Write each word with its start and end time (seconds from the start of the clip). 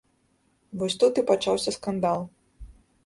Вось 0.79 0.95
тут 1.03 1.13
і 1.23 1.25
пачаўся 1.33 1.77
скандал. 1.79 2.19